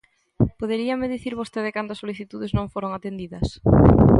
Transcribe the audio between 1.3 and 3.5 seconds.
vostede cantas solicitudes non foron atendidas?